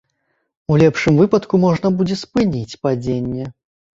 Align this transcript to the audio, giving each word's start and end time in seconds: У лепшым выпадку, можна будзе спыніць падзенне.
У 0.71 0.77
лепшым 0.81 1.19
выпадку, 1.21 1.59
можна 1.65 1.87
будзе 1.99 2.17
спыніць 2.23 2.79
падзенне. 2.87 3.45